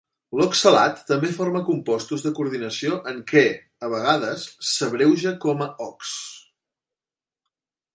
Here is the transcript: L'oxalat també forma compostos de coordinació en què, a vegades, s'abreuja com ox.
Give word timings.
L'oxalat 0.37 1.03
també 1.09 1.29
forma 1.35 1.61
compostos 1.67 2.25
de 2.29 2.33
coordinació 2.41 2.97
en 3.13 3.21
què, 3.33 3.45
a 3.89 3.93
vegades, 3.95 4.49
s'abreuja 4.75 5.39
com 5.47 5.67
ox. 5.91 6.19